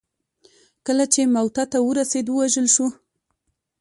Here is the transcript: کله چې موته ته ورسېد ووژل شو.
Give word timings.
کله 0.85 1.05
چې 1.13 1.21
موته 1.35 1.63
ته 1.71 1.77
ورسېد 1.87 2.25
ووژل 2.29 2.67
شو. 2.75 2.87